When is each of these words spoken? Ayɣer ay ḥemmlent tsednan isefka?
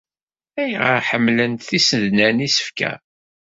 Ayɣer 0.61 0.91
ay 0.99 1.05
ḥemmlent 1.09 1.67
tsednan 1.69 2.37
isefka? 2.47 2.91